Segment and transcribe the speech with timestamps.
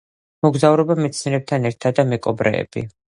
[0.45, 2.85] მოგზაურობა მეცნიერებთან ერთად“ და „მეკობრეები!